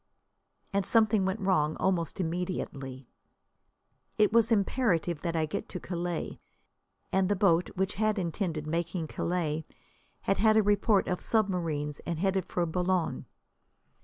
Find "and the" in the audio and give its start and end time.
7.11-7.35